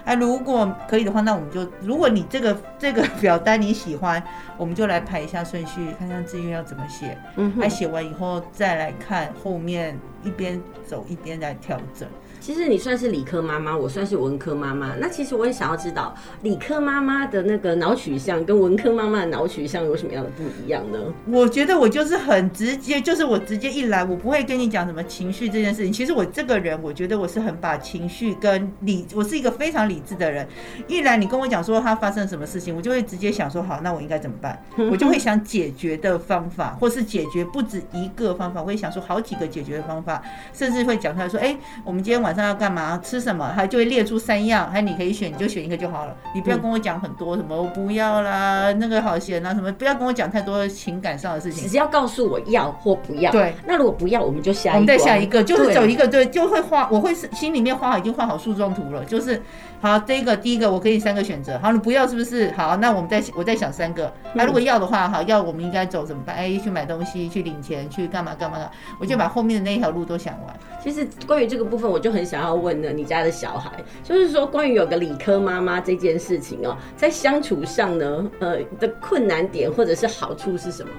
[0.06, 4.24] 哎，如果可以的话，那我们就如果你这个这个表单你喜欢，
[4.58, 7.16] 我们就来排一下顺序，看看志愿要怎么写。
[7.36, 9.96] 嗯，哎，写完以后再来看后面。
[10.24, 12.10] 一边走一边在调整。
[12.40, 14.96] 其实你算是理科妈妈，我算是文科妈妈。
[14.96, 21.00] 那其实我也想要知道，理科妈妈的那个脑取向跟文科妈妈的脑取向有什么样的不一样呢？
[21.28, 25.92] 我觉得我就是很直接，就是我直接一来，我不会跟你讲什么情绪这件事情。
[25.92, 30.48] 其实我这个人，我觉得我是很把情绪跟理，我是一个非常理智的人。
[30.88, 34.62] 一来你跟我讲说他发生什么事情，我就会直接想说好，那我应该怎么办？
[34.92, 40.22] 我就会想解决的方法，或是解决不止一个方法，我会想说好几个解决的方法，
[40.54, 43.00] 甚至会讲出来说，哎，我们今天晚上要干嘛？
[43.04, 43.52] 吃什么？
[43.56, 46.16] 他就会列出三样，还你可以选，你就选一个就好了。
[46.34, 53.32] 你不要跟我讲很多什么我不要啦，那个好咸啊什么，不要跟我讲太多情感上的事情，只要告诉我要或不要。
[53.32, 59.42] 对，那如果不要，我们就下一个，我们再下一个，就是走一个，对，就会画，我会心里面画好，已经画好树状图了，就是。
[59.82, 61.58] 好，这一个第一个我可以三个选择。
[61.60, 62.52] 好，你不要是不是？
[62.52, 64.12] 好，那我们再我再想三个。
[64.34, 66.36] 那、啊、如果要的话，好，要我们应该走怎么办？
[66.36, 68.70] 哎，去买东西，去领钱，去干嘛干嘛的？
[69.00, 70.60] 我就把后面的那一条路都想完。
[70.84, 73.72] 其实关于这个部分，我就很想要问呢，你家的小孩，
[74.04, 80.90] 就是说关于有个理科妈妈这件事情哦，在相处上呢，呃的困难点或者是好处是什么？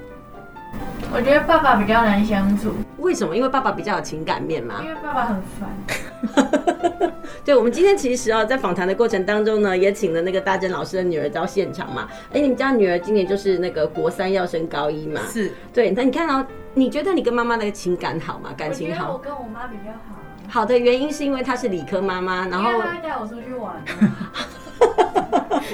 [1.12, 2.72] 我觉得爸爸比较难相处。
[2.98, 3.36] 为什么？
[3.36, 4.76] 因为爸爸比较有情感面嘛。
[4.82, 7.12] 因为爸爸很烦。
[7.44, 12.06] 对，我们今天其实啊，在访谈的过程当中呢，也请了那个大珍老师的女儿到现场嘛。
[12.32, 15.20] 哎，你们家女儿今年就是那个国三要升高一嘛？
[15.28, 15.50] 是。
[15.72, 18.50] 对，那你看到，你觉得你跟妈妈那个情感好吗？
[18.56, 19.12] 感情好？
[19.12, 20.16] 我跟我妈比较好。
[20.48, 23.74] 好的原因是因为她是理科妈妈，然后她带我出去玩。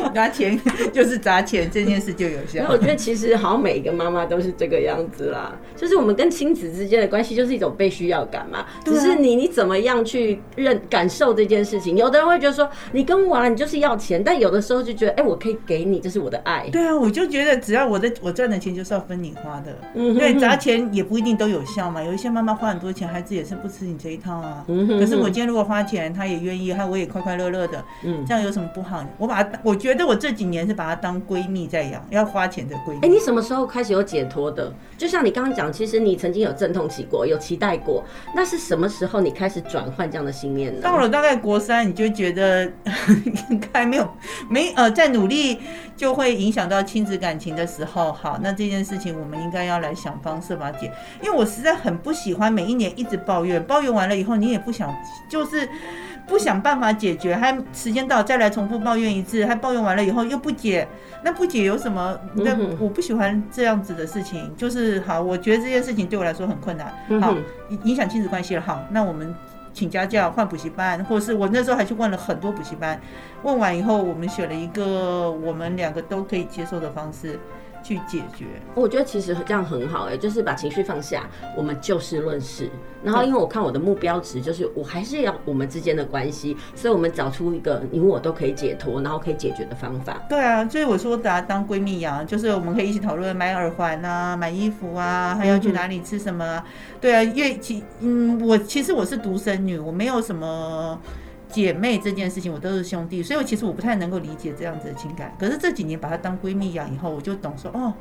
[0.15, 0.59] 拿钱
[0.93, 2.63] 就是砸钱，这件事就有效。
[2.65, 8.65] 那我觉得其实好像每一个妈妈都是这个样子啦，就是我们跟亲子之间的关系就是一种被需要感嘛。
[8.85, 11.97] 只是你你怎么样去认感受这件事情？
[11.97, 16.69] 有的人会觉得说你跟我玩，你就是要钱，但有的时候就觉得哎，我可以给你，这是我的爱。
[16.71, 19.77] 对啊，我就觉得只要我的我赚的钱就是要分你花的。
[19.95, 22.03] 嗯，对，砸钱也不一定都有效嘛。
[22.03, 24.65] 有一些妈妈花很多钱，孩子也是不吃你这一套啊。
[24.69, 27.85] 嗯，可是我今天如果花钱，他也愿意，他我也快快乐乐的。
[28.05, 29.05] 嗯，这样有什么不好？
[29.17, 29.77] 我把他我。
[29.87, 33.07] 觉得我这几年是把她当闺蜜在养，要花钱的闺蜜。
[33.07, 34.73] 哎，你什么时候开始有解脱的？
[34.99, 40.81] 就像你刚刚讲，其实你曾经有阵痛期过，有期待过，那是什么时候你开始转换这样的信念呢？
[40.83, 42.65] 到了大概国三，你就觉得
[43.49, 44.11] 应该没有
[44.51, 45.61] 没呃在努力
[45.97, 50.91] 就会影响到亲子感情的时候，好，那这件事情我们应该要来想方设法解，
[51.23, 54.93] 因为我实在很不喜欢每一年一直抱怨，抱怨完了以后你也不想
[55.31, 55.69] 就是。
[56.27, 60.87] 不想办法解决，还时间到再来重复抱怨一次，还抱怨完了以后又不解，
[61.23, 62.19] 那不解有什么？
[62.35, 67.35] 那我不喜欢这样子的事情，就是好，我觉得这件事情对我来说很困难，好，
[67.85, 69.35] 影响亲子关系了，好，那我们
[69.73, 73.01] 请家教，换补习班，或者是我那时候还去问了很多补习班，
[73.43, 77.39] 问完以后，我们选了一个我们两个都可以接受的方式。
[77.87, 82.69] 去解决，我觉得其实这样很好哎、欸，就是把情绪放下，我们就事论事。
[83.05, 90.21] 然后因为我看我的目标值就是我还是要我们之间的关系，所以我们找出一个你我都可以解脱，然后可以解决的方法。
[90.29, 96.65] 对啊，所以我说把它当闺蜜养，就是我们可以一起讨论买耳环啊，买衣服啊，还要去哪里吃什么、啊。
[97.01, 101.01] 对啊，因为其嗯，我其实我是独生女，我没有什么。
[101.49, 105.35] 姐妹这件事情，我都是兄弟，所以我其实我不太能够理解这样子的情感。
[105.39, 107.93] 可是这几年把她当闺蜜养以后，我就懂说哦。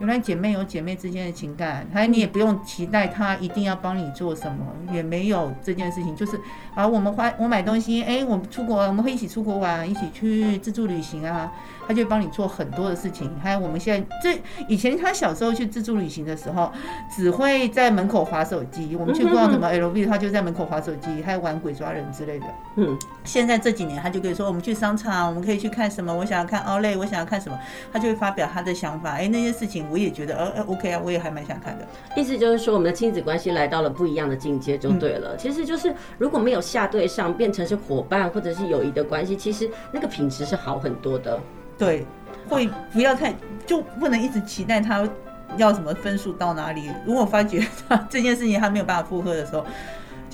[0.00, 6.36] 原来姐妹有姐妹之间的情感，还有你也不用期待她一定要帮你做什么，也没有这件事情，就是
[6.74, 11.52] 啊，我们花我买东西，哎，我们出国，我们会一起出国玩，一起去自助旅行啊，
[11.86, 13.30] 她就帮你做很多的事情。
[13.42, 16.72] 还有我们现在这以前他小时候去自助旅行的时候，
[17.14, 22.46] 只会在门口划手机，我们去逛什么 LV，他就在门口划手机，还有玩鬼抓人之类的。
[22.76, 27.58] 嗯，现在这几年他就可以说，我们去商场，我们可以去看什么，我想要看奥莱，我想要看什么，
[27.92, 29.84] 他就会发表他的想法，哎，那些事情。
[29.90, 31.86] 我也觉得呃呃 OK 啊，我也还蛮想看的。
[32.16, 35.34] 意思就是说，我们的亲子关系来到了不一样的境界就对了。
[35.34, 41.38] 嗯、其实就是如果没有下对上，变成是伙伴或者是友谊的关系，其实那个品质是好很多的。
[41.78, 42.06] 对，
[42.48, 43.34] 会不要太
[43.66, 45.08] 就不能一直期待他
[45.56, 46.90] 要什么分数到哪里。
[47.06, 49.64] 如果发觉他这件事情他没有办法负荷的时候。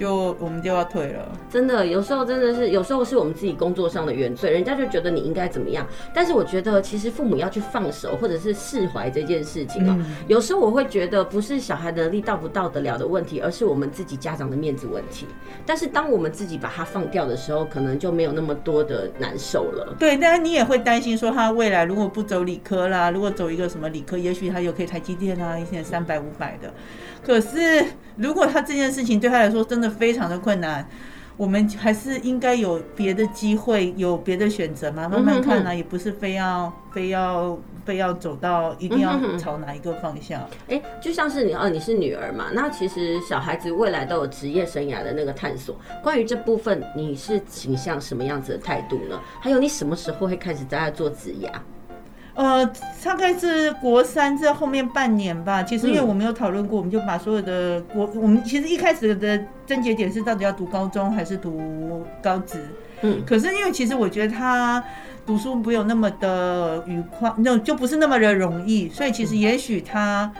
[0.00, 5.86] 就我们就要退了，真的，有时候真的是，有时候是我们自己工作上的原罪，人家就觉得你应该怎么样。
[6.14, 9.94] 但是我觉得，其实父母要去放手或者是释怀这件事情啊，
[10.26, 15.26] 有时候我会觉得不是小孩的能力到不到得了的问题，而是我们自己家长的面子问题。
[15.66, 19.94] 但是当我们自己把它放掉的时候，可能就没有那么多的难受了。
[19.98, 26.72] 对，但是你也会担心说，他未来如果不走理科啦，如果走一个什么理科，也许他有可以台积电啊，一些三百五百的。
[27.22, 27.84] 可是，
[28.16, 30.88] 如果他这件事情对他来说真的非常的困难，
[31.36, 40.40] 我们还是应该有别的机会，有别的选择嘛，慢慢看呢、啊，也不是非要非要非要走到一定要朝哪一个方向。
[40.68, 45.74] 哎、欸，就像是你哦，你是女儿嘛，那其实小孩子未来都有职业生涯的那个探索。
[46.02, 49.18] 关于这部分，你是倾向什么样子的态度呢？
[49.40, 51.50] 还有，你什么时候会开始在做职涯？
[52.40, 52.64] 呃，
[53.04, 55.62] 大概是国三这后面半年吧。
[55.62, 62.58] 其实因为我没有讨论过，我们就把所有的国，我们其实一开始的症结点是到底要读高中还是读高职。
[63.02, 64.82] 嗯，可是因为其实我觉得他
[65.26, 70.32] 读书没有那么的愉快，那就不是那么的容易，所以其实也许他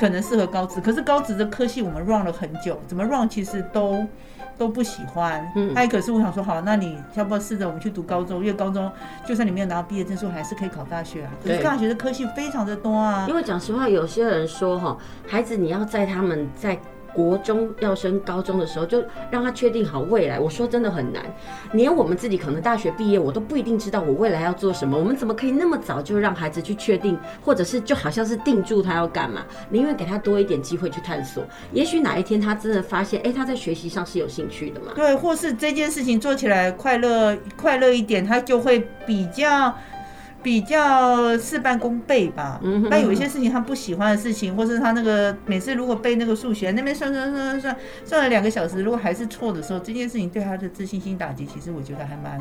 [0.00, 0.80] 可能适合高职。
[0.80, 4.06] 可是高职的科系我们 run 了很久，怎么 run 其实都。
[4.58, 8.40] 都不喜欢，嗯，哎，可是我想说，好，那你要不要试着我们去读高中？
[8.40, 8.90] 因为高中
[9.26, 11.32] 就算你没有拿到毕业证书，还是可以考大学啊。
[11.44, 13.26] 可是大学的科系非常的多啊。
[13.28, 14.96] 因为讲实话，有些人说哈，
[15.26, 16.78] 孩子你要在他们在。
[17.16, 20.38] 国中要升高中的时候，就让他确定好未来。
[20.38, 21.24] 我说真的很难，
[21.72, 24.98] 连我们自己可能大学毕业，我都不一定知道我未来要做什么。
[24.98, 29.46] 我们怎么可以那么早就让孩子去确定，或者是就好像是定住他要干嘛？
[29.70, 31.42] 宁愿给他多一点机会去探索。
[31.72, 34.92] 也许哪一天他真的发现，哎，他在学习上是有兴趣的嘛？
[34.94, 39.74] 对，或是这件事情做起来快乐快乐一点，他就会比较。
[40.46, 52.40] 比较事半功倍吧，但有一些事情他不喜欢的事情，或是他那个每次如果背那个数学那边算算算算算算了两个小时，如果还是错的时候，这件事情对他的自信心打击，其实我觉得还蛮。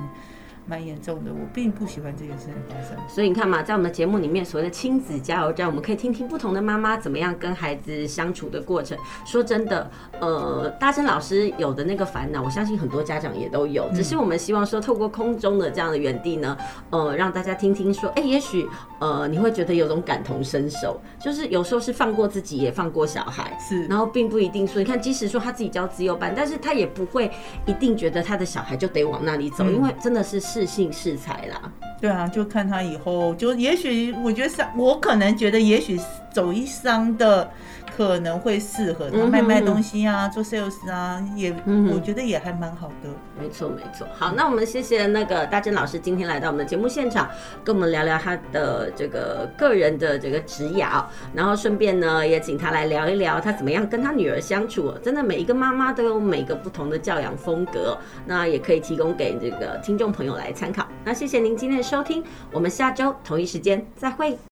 [0.67, 2.97] 蛮严重的，我并不喜欢这件事情发生。
[3.07, 8.97] 所以你看嘛，在我们的节目里面，所谓的亲子加油站，我们可以听听不同的妈妈怎么样跟孩子相处的过程。
[9.25, 9.89] 说真的，
[10.19, 13.87] 呃，大珍老师有的那个烦恼，我相信很多家长也都有。
[13.93, 16.57] 只是我们希望说，透过空中的这样的园地呢，
[16.89, 18.67] 呃，让大家听听说，哎、欸，也许
[18.99, 23.85] 呃，你会觉得有种感同身受，就是有时候是放过自己，也放过小孩，是。
[23.85, 27.31] 然后并不一定说，你看，即使说他自己教自由班，但是他也不会
[27.67, 30.54] 一定觉得他的小孩就得往那里走，因为真的是。
[30.55, 35.99] 自信适才啦，对啊，就看他以后，就也许我觉得三，我可能觉得也许
[36.31, 37.51] 走一商的。
[37.95, 41.55] 可能会适合他卖卖东西啊，做 sales 啊，也
[41.93, 43.09] 我觉得也还蛮好的。
[43.39, 44.05] 没错没错。
[44.13, 47.29] 好，那我们谢谢那个大珍老师今天来到我们的节目现场，
[47.63, 54.91] 跟我们聊聊他的这个个人的这个职业啊，然后顺便呢也请他来聊一聊他怎么样跟他女儿相处。
[55.01, 60.85] 真的每一个妈妈都有每个不同的教养风格，那也可以提供给这个听众朋友来参考。
[61.03, 64.37] 那谢谢您今天的收听，我们下周同一时间再会。